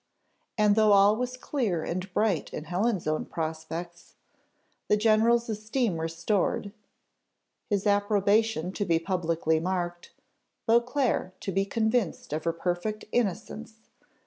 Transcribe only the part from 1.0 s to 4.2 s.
was clear and bright in Helen's own prospects,